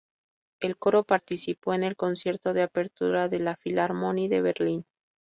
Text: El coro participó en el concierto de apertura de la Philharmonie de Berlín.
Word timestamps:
El 0.61 0.77
coro 0.79 1.03
participó 1.03 1.75
en 1.75 1.83
el 1.83 1.95
concierto 1.95 2.53
de 2.53 2.63
apertura 2.63 3.29
de 3.29 3.39
la 3.39 3.55
Philharmonie 3.63 4.29
de 4.29 4.41
Berlín. 4.41 4.85